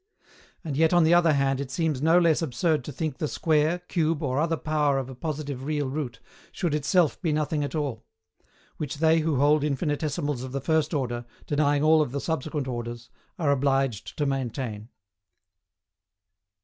[0.63, 3.77] And yet on the other hand it seems no less absurd to think the square,
[3.77, 6.19] cube or other power of a positive real root,
[6.51, 8.03] should itself be nothing at all;
[8.77, 13.11] which they who hold infinitesimals of the first order, denying all of the subsequent orders,
[13.37, 14.89] are obliged to maintain.